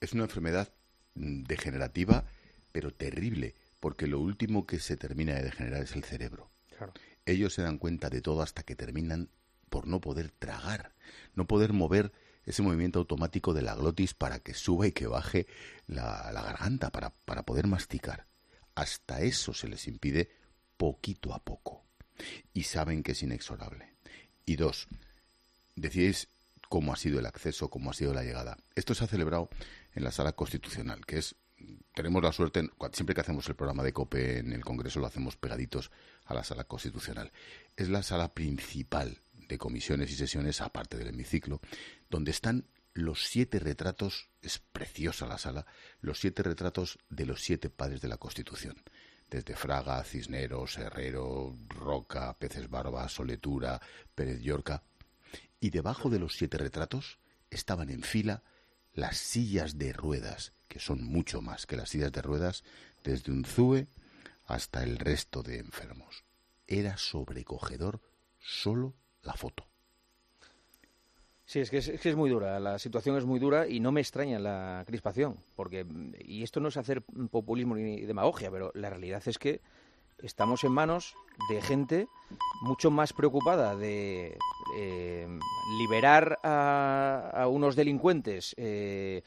es 0.00 0.12
una 0.12 0.24
enfermedad 0.24 0.68
mm, 1.14 1.44
degenerativa, 1.44 2.24
pero 2.72 2.92
terrible, 2.92 3.54
porque 3.80 4.06
lo 4.06 4.20
último 4.20 4.66
que 4.66 4.78
se 4.78 4.96
termina 4.96 5.34
de 5.34 5.44
degenerar 5.44 5.82
es 5.82 5.94
el 5.94 6.04
cerebro. 6.04 6.50
Ellos 7.24 7.54
se 7.54 7.62
dan 7.62 7.78
cuenta 7.78 8.10
de 8.10 8.20
todo 8.20 8.42
hasta 8.42 8.62
que 8.62 8.76
terminan 8.76 9.30
por 9.70 9.86
no 9.86 10.00
poder 10.00 10.30
tragar, 10.30 10.92
no 11.34 11.46
poder 11.46 11.72
mover 11.72 12.12
ese 12.46 12.62
movimiento 12.62 13.00
automático 13.00 13.52
de 13.52 13.62
la 13.62 13.74
glotis 13.74 14.14
para 14.14 14.38
que 14.38 14.54
suba 14.54 14.86
y 14.86 14.92
que 14.92 15.06
baje 15.06 15.46
la, 15.86 16.30
garganta, 16.32 16.90
para, 16.90 17.10
para 17.10 17.42
poder 17.42 17.66
masticar. 17.66 18.26
Hasta 18.74 19.20
eso 19.20 19.52
se 19.52 19.68
les 19.68 19.86
impide 19.88 20.30
poquito 20.76 21.34
a 21.34 21.42
poco. 21.42 21.84
Y 22.54 22.62
saben 22.62 23.02
que 23.02 23.12
es 23.12 23.22
inexorable. 23.22 23.92
Y 24.46 24.56
dos, 24.56 24.86
decíais 25.74 26.28
cómo 26.68 26.92
ha 26.92 26.96
sido 26.96 27.18
el 27.18 27.26
acceso, 27.26 27.68
cómo 27.68 27.90
ha 27.90 27.94
sido 27.94 28.14
la 28.14 28.22
llegada. 28.22 28.56
Esto 28.74 28.94
se 28.94 29.04
ha 29.04 29.08
celebrado 29.08 29.50
en 29.94 30.04
la 30.04 30.12
sala 30.12 30.32
constitucional, 30.32 31.04
que 31.04 31.18
es 31.18 31.34
tenemos 31.94 32.22
la 32.22 32.32
suerte, 32.32 32.68
siempre 32.92 33.14
que 33.14 33.22
hacemos 33.22 33.48
el 33.48 33.54
programa 33.54 33.82
de 33.82 33.92
COPE 33.92 34.38
en 34.38 34.52
el 34.52 34.64
Congreso 34.64 35.00
lo 35.00 35.06
hacemos 35.06 35.36
pegaditos 35.36 35.90
a 36.26 36.34
la 36.34 36.44
sala 36.44 36.64
constitucional. 36.64 37.32
Es 37.76 37.88
la 37.88 38.02
sala 38.02 38.34
principal 38.34 39.22
de 39.48 39.58
comisiones 39.58 40.10
y 40.10 40.16
sesiones, 40.16 40.60
aparte 40.60 40.96
del 40.96 41.08
hemiciclo, 41.08 41.60
donde 42.10 42.30
están 42.30 42.66
los 42.96 43.26
siete 43.26 43.58
retratos, 43.58 44.30
es 44.40 44.58
preciosa 44.58 45.26
la 45.26 45.38
sala, 45.38 45.66
los 46.00 46.18
siete 46.18 46.42
retratos 46.42 46.98
de 47.10 47.26
los 47.26 47.42
siete 47.42 47.68
padres 47.68 48.00
de 48.00 48.08
la 48.08 48.16
Constitución. 48.16 48.82
Desde 49.28 49.54
Fraga, 49.56 50.02
Cisneros, 50.04 50.78
Herrero, 50.78 51.54
Roca, 51.68 52.38
Peces 52.38 52.70
Barba, 52.70 53.08
Soletura, 53.08 53.80
Pérez 54.14 54.40
Llorca. 54.40 54.82
Y 55.60 55.70
debajo 55.70 56.10
de 56.10 56.18
los 56.18 56.36
siete 56.36 56.58
retratos 56.58 57.18
estaban 57.50 57.90
en 57.90 58.02
fila 58.02 58.42
las 58.94 59.18
sillas 59.18 59.76
de 59.76 59.92
ruedas, 59.92 60.52
que 60.68 60.78
son 60.78 61.04
mucho 61.04 61.42
más 61.42 61.66
que 61.66 61.76
las 61.76 61.90
sillas 61.90 62.12
de 62.12 62.22
ruedas, 62.22 62.64
desde 63.04 63.30
un 63.30 63.44
ZUE 63.44 63.88
hasta 64.46 64.82
el 64.82 64.98
resto 64.98 65.42
de 65.42 65.58
enfermos. 65.58 66.24
Era 66.66 66.96
sobrecogedor 66.96 68.00
solo 68.38 68.94
la 69.26 69.34
foto. 69.34 69.66
Sí, 71.44 71.60
es 71.60 71.70
que 71.70 71.78
es, 71.78 72.00
que 72.00 72.08
es 72.08 72.16
muy 72.16 72.28
dura, 72.28 72.58
la 72.58 72.78
situación 72.78 73.16
es 73.16 73.24
muy 73.24 73.38
dura 73.38 73.68
y 73.68 73.78
no 73.78 73.92
me 73.92 74.00
extraña 74.00 74.40
la 74.40 74.82
crispación, 74.84 75.36
porque, 75.54 75.86
y 76.24 76.42
esto 76.42 76.58
no 76.58 76.68
es 76.68 76.76
hacer 76.76 77.02
populismo 77.30 77.76
ni 77.76 78.00
demagogia, 78.00 78.50
pero 78.50 78.72
la 78.74 78.90
realidad 78.90 79.22
es 79.26 79.38
que 79.38 79.60
estamos 80.18 80.64
en 80.64 80.72
manos 80.72 81.14
de 81.48 81.62
gente 81.62 82.08
mucho 82.62 82.90
más 82.90 83.12
preocupada 83.12 83.76
de 83.76 84.36
eh, 84.76 85.38
liberar 85.78 86.40
a, 86.42 87.30
a 87.32 87.46
unos 87.46 87.76
delincuentes 87.76 88.54
eh, 88.56 89.22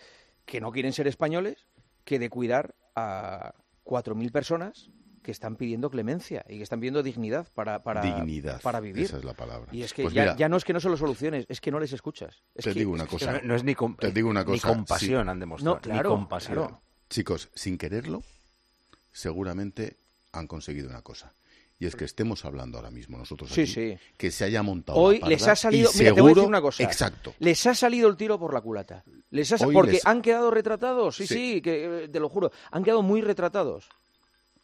que 0.46 0.60
no 0.60 0.72
quieren 0.72 0.92
ser 0.92 1.08
españoles 1.08 1.68
que 2.04 2.20
de 2.20 2.30
cuidar 2.30 2.76
a 2.96 3.54
4.000 3.86 4.32
personas 4.32 4.90
que 5.30 5.34
están 5.34 5.56
pidiendo 5.56 5.92
clemencia 5.92 6.44
y 6.50 6.58
que 6.58 6.64
están 6.64 6.80
pidiendo 6.80 7.04
dignidad 7.04 7.48
para, 7.54 7.84
para, 7.84 8.02
Dignidad. 8.02 8.60
para 8.64 8.80
vivir. 8.80 9.06
Esa 9.06 9.18
es 9.20 9.24
la 9.24 9.34
palabra. 9.34 9.70
Y 9.72 9.84
es 9.84 9.94
que 9.94 10.02
Pues 10.02 10.14
ya, 10.16 10.22
mira, 10.24 10.36
ya 10.38 10.50
no 10.50 10.58
es 10.58 10.64
que 10.66 10.74
no 10.74 10.80
solo 10.80 10.98
soluciones, 10.98 11.46
es 11.48 11.62
que 11.62 11.70
no 11.70 11.80
les 11.80 11.94
escuchas. 11.94 12.42
Es 12.56 12.66
te 12.66 12.74
que- 12.74 12.80
digo 12.80 12.92
una 12.92 13.04
es 13.04 13.10
cosa. 13.10 13.34
No, 13.34 13.40
no 13.44 13.56
es 13.56 13.64
ni, 13.64 13.76
com- 13.76 13.96
Te 13.96 14.12
digo 14.12 14.28
una 14.30 14.42
ni 14.44 14.48
cosa, 14.54 14.68
compasión 14.70 15.24
sí. 15.26 15.30
han 15.30 15.40
demostrado. 15.40 15.76
No, 15.76 15.82
claro, 15.82 16.10
ni 16.10 16.16
compasión. 16.16 16.54
claro. 16.58 16.82
Chicos, 17.10 17.50
sin 17.54 17.78
quererlo, 17.78 18.24
seguramente 19.12 19.98
han 20.32 20.48
conseguido 20.48 20.90
una 20.90 21.02
cosa. 21.02 21.34
Y 21.82 21.86
es 21.86 21.96
que 21.96 22.04
estemos 22.04 22.44
hablando 22.44 22.78
ahora 22.78 22.92
mismo 22.92 23.18
nosotros 23.18 23.50
Sí, 23.52 23.62
aquí, 23.62 23.72
sí. 23.72 23.98
que 24.18 24.32
se 24.32 24.44
haya 24.44 24.62
montado 24.62 25.00
Hoy 25.00 25.20
la 25.20 25.30
les 25.30 25.48
ha 25.48 25.56
salido. 25.56 25.90
y 25.96 25.98
Mira, 26.00 26.14
te 26.14 26.20
voy 26.22 26.32
a 26.32 26.36
decir 26.36 26.48
una 26.50 26.62
cosa. 26.62 26.84
Exacto. 26.84 27.34
Les 27.40 27.66
ha 27.68 27.74
salido 27.74 28.10
el 28.10 28.18
tiro 28.18 28.38
por 28.38 28.54
la 28.54 28.60
culata. 28.60 29.02
Les 29.32 29.50
ha 29.54 29.58
porque 29.60 29.94
les- 29.94 30.06
han 30.06 30.22
quedado 30.22 30.52
retratados. 30.52 31.16
Sí, 31.16 31.26
sí, 31.26 31.36
Sí. 31.54 31.62
que 31.62 32.04
eh, 32.04 32.08
te 32.10 32.20
lo 32.20 32.28
juro. 32.28 32.52
Han 32.72 32.84
quedado 32.84 33.02
muy 33.02 33.22
retratados. 33.22 33.88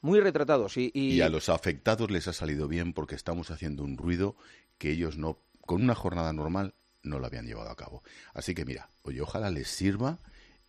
Muy 0.05 0.19
retratados. 0.19 0.77
Y, 0.77 0.91
y- 0.93 1.13
Y 1.15 1.21
a 1.21 1.29
los 1.29 1.50
afectados 1.50 2.12
les 2.12 2.27
ha 2.27 2.33
salido 2.33 2.67
bien 2.67 2.93
porque 2.93 3.15
estamos 3.15 3.50
haciendo 3.51 3.83
un 3.83 3.97
ruido 3.97 4.35
que 4.77 4.91
ellos 4.91 5.17
no, 5.17 5.39
con 5.62 5.81
una 5.81 5.95
jornada 5.95 6.31
normal, 6.31 6.75
no 7.01 7.19
lo 7.19 7.25
habían 7.25 7.45
llevado 7.47 7.69
a 7.69 7.75
cabo. 7.75 8.03
Así 8.33 8.53
que 8.53 8.65
mira, 8.65 8.89
oye, 9.03 9.21
ojalá 9.21 9.50
les 9.50 9.67
sirva 9.67 10.19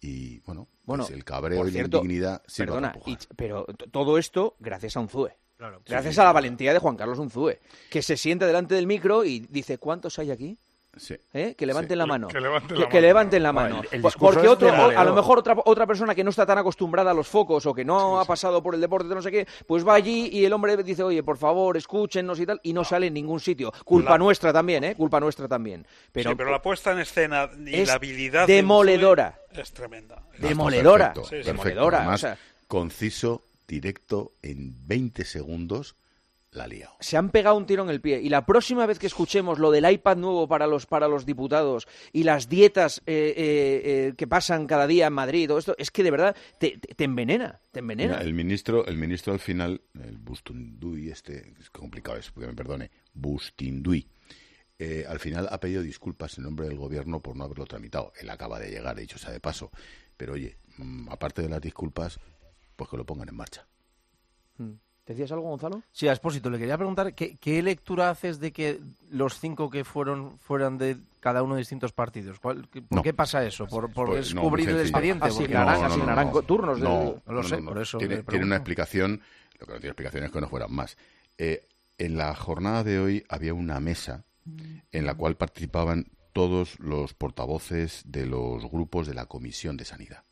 y, 0.00 0.40
bueno, 0.40 0.68
Bueno, 0.84 1.04
pues 1.04 1.14
el 1.16 1.24
cabreo 1.24 1.66
y 1.66 1.70
la 1.72 1.80
indignidad 1.82 2.42
sirva 2.46 2.66
Perdona, 2.74 2.88
para 2.92 2.98
empujar. 2.98 3.22
y- 3.30 3.34
pero 3.34 3.64
todo 3.90 4.18
esto 4.18 4.56
gracias 4.58 4.96
a 4.96 5.00
Unzue. 5.00 5.36
Claro. 5.56 5.80
Gracias 5.86 6.14
sí, 6.14 6.20
a 6.20 6.24
la 6.24 6.32
valentía 6.32 6.72
de 6.74 6.78
Juan 6.78 6.96
Carlos 6.96 7.18
Unzue, 7.18 7.60
que 7.90 8.02
se 8.02 8.16
siente 8.18 8.44
delante 8.46 8.74
del 8.74 8.86
micro 8.86 9.24
y 9.24 9.40
dice, 9.40 9.78
¿cuántos 9.78 10.18
hay 10.18 10.30
aquí? 10.30 10.58
Sí. 10.96 11.14
¿Eh? 11.34 11.54
Que 11.56 11.66
levanten 11.66 11.94
Sí. 11.94 11.98
la 11.98 12.06
mano. 12.06 12.28
Que 12.28 12.40
levanten 12.40 12.68
que, 12.76 12.82
la 12.82 12.88
que 12.88 12.96
mano. 12.96 13.06
levanten 13.06 13.42
la 13.42 13.52
Bueno, 13.52 13.68
mano. 13.68 13.80
el- 13.82 13.88
el 13.96 14.00
Por- 14.02 14.12
discurso 14.12 14.34
Porque 14.34 14.48
otro, 14.48 14.72
a 14.72 15.04
lo 15.04 15.14
mejor 15.14 15.38
otra, 15.38 15.54
otra 15.64 15.86
persona 15.86 16.14
que 16.14 16.24
no 16.24 16.30
está 16.30 16.46
tan 16.46 16.58
acostumbrada 16.58 17.10
a 17.10 17.14
los 17.14 17.28
focos 17.28 17.66
o 17.66 17.74
que 17.74 17.84
no 17.84 18.18
ha 18.18 18.24
pasado 18.24 18.62
por 18.62 18.74
el 18.74 18.80
deporte 18.80 19.08
de 19.08 19.14
no 19.14 19.22
sé 19.22 19.30
qué, 19.30 19.46
pues 19.66 19.86
va 19.86 19.94
allí 19.94 20.28
y 20.32 20.44
el 20.44 20.52
hombre 20.52 20.76
dice, 20.82 21.02
oye, 21.02 21.22
por 21.22 21.36
favor, 21.36 21.76
escúchennos 21.76 22.40
y 22.40 22.46
tal, 22.46 22.60
y 22.62 22.72
no 22.72 22.82
sale 22.84 23.08
en 23.08 23.14
ningún 23.14 23.40
sitio. 23.40 23.72
Culpa 23.84 24.12
La- 24.12 24.18
nuestra 24.18 24.52
también, 24.52 24.84
¿eh? 24.84 24.94
Culpa 24.96 25.20
nuestra 25.20 25.46
también. 25.46 25.86
Pero, 26.12 26.30
sí, 26.30 26.36
pero 26.36 26.50
la 26.50 26.62
puesta 26.62 26.92
en 26.92 27.00
escena 27.00 27.50
y 27.66 27.74
es 27.80 27.88
la 27.88 27.94
habilidad 27.94 28.46
de 28.46 28.54
demoledora. 28.54 29.38
Es 29.52 29.72
tremenda. 29.72 30.22
Demoledora. 30.38 31.12
Perfecto, 31.12 31.22
Sí, 31.28 31.36
sí. 31.42 31.44
perfecto. 31.44 31.52
Demoledora, 31.68 31.98
Además, 31.98 32.20
o 32.24 32.26
sea- 32.26 32.38
conciso, 32.68 33.42
directo, 33.68 34.32
en 34.42 34.74
20 34.86 35.24
segundos, 35.24 35.96
la 36.56 36.66
se 37.00 37.16
han 37.16 37.30
pegado 37.30 37.56
un 37.56 37.66
tiro 37.66 37.82
en 37.84 37.90
el 37.90 38.00
pie. 38.00 38.20
Y 38.20 38.28
la 38.28 38.44
próxima 38.46 38.86
vez 38.86 38.98
que 38.98 39.06
escuchemos 39.06 39.58
lo 39.58 39.70
del 39.70 39.88
iPad 39.90 40.16
nuevo 40.16 40.48
para 40.48 40.66
los, 40.66 40.86
para 40.86 41.06
los 41.06 41.24
diputados 41.26 41.86
y 42.12 42.24
las 42.24 42.48
dietas 42.48 43.02
eh, 43.06 43.34
eh, 43.36 43.82
eh, 44.08 44.14
que 44.16 44.26
pasan 44.26 44.66
cada 44.66 44.86
día 44.86 45.06
en 45.06 45.12
Madrid, 45.12 45.46
todo 45.48 45.58
esto, 45.58 45.74
es 45.78 45.90
que 45.90 46.02
de 46.02 46.10
verdad 46.10 46.36
te, 46.58 46.78
te- 46.78 46.94
te 46.94 47.04
envenena, 47.04 47.60
te 47.70 47.80
envenena. 47.80 48.14
Mira, 48.14 48.24
el 48.24 48.34
ministro, 48.34 48.86
el 48.86 48.96
ministro 48.96 49.32
al 49.32 49.38
final, 49.38 49.80
el 50.02 50.16
Bustunduy, 50.18 51.10
este, 51.10 51.54
es 51.60 51.70
complicado 51.70 52.16
eso, 52.18 52.32
que 52.34 52.46
me 52.46 52.54
perdone, 52.54 52.90
Bustinduy, 53.14 54.08
eh, 54.78 55.04
al 55.08 55.20
final 55.20 55.48
ha 55.50 55.60
pedido 55.60 55.82
disculpas 55.82 56.36
en 56.38 56.44
nombre 56.44 56.68
del 56.68 56.76
gobierno 56.78 57.20
por 57.20 57.36
no 57.36 57.44
haberlo 57.44 57.66
tramitado. 57.66 58.12
Él 58.20 58.28
acaba 58.30 58.58
de 58.58 58.70
llegar, 58.70 58.96
dicho 58.96 59.18
sea 59.18 59.30
de 59.30 59.40
paso. 59.40 59.70
Pero 60.16 60.32
oye, 60.34 60.56
mm, 60.78 61.08
aparte 61.10 61.42
de 61.42 61.48
las 61.48 61.60
disculpas, 61.60 62.18
pues 62.76 62.90
que 62.90 62.96
lo 62.96 63.06
pongan 63.06 63.28
en 63.28 63.36
marcha. 63.36 63.66
¿Decías 65.06 65.30
algo, 65.30 65.48
Gonzalo? 65.50 65.82
Sí, 65.92 66.08
a 66.08 66.12
Espósito, 66.12 66.50
le 66.50 66.58
quería 66.58 66.76
preguntar 66.76 67.14
¿qué, 67.14 67.36
qué 67.36 67.62
lectura 67.62 68.10
haces 68.10 68.40
de 68.40 68.50
que 68.52 68.80
los 69.10 69.38
cinco 69.38 69.70
que 69.70 69.84
fueron 69.84 70.36
fueran 70.40 70.78
de 70.78 70.96
cada 71.20 71.42
uno 71.44 71.54
de 71.54 71.60
distintos 71.60 71.92
partidos. 71.92 72.40
¿Cuál- 72.40 72.68
qué- 72.72 72.82
¿Por 72.82 72.96
No. 72.96 73.02
qué 73.02 73.14
pasa 73.14 73.44
eso? 73.44 73.66
¿Por, 73.68 73.92
por 73.92 74.08
Pues 74.08 74.34
no, 74.34 74.52
el 74.56 74.80
expediente? 74.80 75.24
Asignarán- 75.26 75.84
asignarán 75.84 76.32
turnos 76.46 76.78
de- 76.80 76.84
No, 76.84 77.22
No 77.24 77.32
lo 77.32 77.42
sé, 77.44 77.58
por 77.58 77.78
eso 77.80 77.98
Tiene, 77.98 78.24
una 78.44 78.56
explicación, 78.56 79.20
lo 79.60 79.66
que 79.66 79.72
no 79.74 79.78
tiene 79.78 79.90
explicación 79.90 80.24
es 80.24 80.30
que 80.32 80.40
no 80.40 80.48
fueran 80.48 80.72
más. 80.72 80.96
Eh, 81.38 81.66
en 81.98 82.16
la 82.16 82.34
jornada 82.34 82.82
de 82.84 82.98
hoy 82.98 83.24
había 83.28 83.54
una 83.54 83.78
mesa 83.80 84.24
en 84.92 85.06
la 85.06 85.14
cual 85.14 85.36
participaban 85.36 86.06
todos 86.32 86.78
los 86.80 87.14
portavoces 87.14 88.02
de 88.06 88.26
los 88.26 88.68
grupos 88.70 89.06
de 89.06 89.14
la 89.14 89.26
Comisión 89.26 89.76
de 89.76 89.84
Sanidad. 89.84 90.22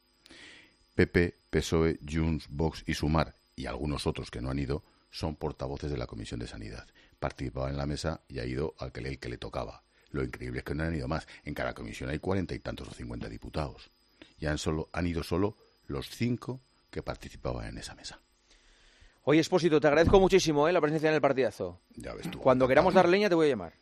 PP, 0.95 1.35
PSOE, 1.51 1.99
Junts, 2.09 2.47
Vox 2.51 2.85
y 2.87 2.95
Sumar, 2.95 3.35
y 3.57 3.67
algunos 3.67 4.07
otros 4.07 4.31
que 4.31 4.41
no 4.41 4.51
han 4.51 4.59
ido, 4.59 4.83
son 5.11 5.37
portavoces 5.37 5.91
de 5.91 5.97
la 5.97 6.07
Comisión 6.07 6.41
de 6.41 6.47
Sanidad. 6.47 6.87
Participaban 7.21 7.71
en 7.73 7.77
la 7.79 7.87
mesa 7.87 8.21
y 8.29 8.41
ha 8.41 8.45
ido 8.45 8.75
al 8.79 8.93
que 8.93 9.01
le, 9.01 9.11
el 9.11 9.19
que 9.19 9.29
le 9.29 9.39
tocaba. 9.39 9.83
Lo 10.11 10.23
increíble 10.23 10.59
es 10.61 10.65
que 10.65 10.75
no 10.75 10.83
han 10.85 10.95
ido 10.95 11.09
más. 11.09 11.27
En 11.45 11.55
cada 11.55 11.75
comisión 11.75 12.11
hay 12.11 12.19
cuarenta 12.19 12.55
y 12.55 12.59
tantos 12.59 12.89
o 12.89 12.93
cincuenta 12.95 13.29
diputados. 13.29 13.91
Y 14.39 14.47
han, 14.47 14.59
solo, 14.59 14.89
han 14.93 15.07
ido 15.07 15.23
solo 15.23 15.57
los 15.87 16.09
cinco 16.11 16.61
que 16.91 17.03
participaban 17.03 17.67
en 17.67 17.79
esa 17.79 17.95
mesa. 17.95 18.21
Oye, 19.25 19.41
Espósito, 19.41 19.81
te 19.81 19.87
agradezco 19.87 20.21
muchísimo 20.21 20.69
¿eh? 20.69 20.73
la 20.73 20.81
presencia 20.81 21.09
en 21.09 21.15
el 21.15 21.21
partidazo. 21.21 21.81
Ya 21.97 22.13
ves 22.15 22.31
tú. 22.31 22.39
Cuando 22.39 22.69
queramos 22.69 22.93
dar 22.95 23.09
leña 23.09 23.29
te 23.29 23.35
voy 23.35 23.47
a 23.47 23.51
llamar. 23.51 23.73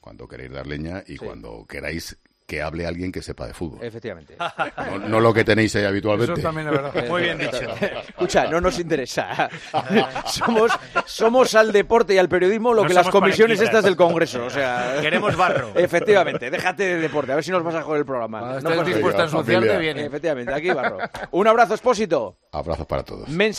Cuando 0.00 0.28
queréis 0.28 0.52
dar 0.52 0.66
leña 0.66 1.02
y 1.06 1.12
Sí. 1.12 1.18
cuando 1.18 1.66
queráis 1.66 2.16
que 2.46 2.60
hable 2.60 2.86
alguien 2.86 3.10
que 3.10 3.22
sepa 3.22 3.46
de 3.46 3.54
fútbol. 3.54 3.78
Efectivamente. 3.82 4.36
No, 4.38 4.98
no 5.08 5.20
lo 5.20 5.32
que 5.32 5.44
tenéis 5.44 5.74
ahí 5.76 5.84
habitualmente. 5.84 6.34
Eso 6.34 6.42
también 6.42 6.66
es 6.68 6.72
verdad. 6.72 6.92
Muy 7.08 7.22
bien 7.22 7.38
dicho. 7.38 7.58
Escucha, 8.08 8.46
no 8.50 8.60
nos 8.60 8.78
interesa. 8.78 9.48
somos, 10.26 10.70
somos 11.06 11.54
al 11.54 11.72
deporte 11.72 12.14
y 12.14 12.18
al 12.18 12.28
periodismo 12.28 12.74
lo 12.74 12.82
No 12.82 12.88
que 12.88 12.94
las 12.94 13.08
comisiones 13.08 13.60
estas 13.60 13.84
del 13.84 13.96
Congreso. 13.96 14.44
O 14.44 14.50
sea, 14.50 14.96
Queremos 15.00 15.36
barro. 15.36 15.70
Efectivamente, 15.74 16.50
déjate 16.50 16.84
de 16.84 16.96
deporte, 17.00 17.32
a 17.32 17.36
ver 17.36 17.44
si 17.44 17.50
nos 17.50 17.62
vas 17.62 17.76
a 17.76 17.82
joder 17.82 18.00
el 18.00 18.06
programa. 18.06 18.40
Cuando 18.40 18.60
No 18.60 18.68
estés 18.68 18.78
pasa 18.78 18.90
dispuesta 18.90 19.22
a 19.22 19.24
ensuciarte, 19.24 19.78
viene. 19.78 20.04
Efectivamente, 20.04 20.52
aquí 20.52 20.70
barro. 20.70 20.98
Un 21.30 21.46
abrazo, 21.48 21.74
Espósito. 21.74 22.38
Abrazos 22.52 22.86
para 22.86 23.02
todos. 23.02 23.28
Mens- 23.30 23.52